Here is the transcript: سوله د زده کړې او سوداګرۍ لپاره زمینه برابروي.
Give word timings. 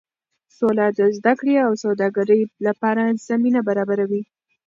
سوله 0.57 0.85
د 0.97 0.99
زده 1.17 1.33
کړې 1.39 1.55
او 1.65 1.71
سوداګرۍ 1.83 2.41
لپاره 2.67 3.03
زمینه 3.27 3.61
برابروي. 3.69 4.23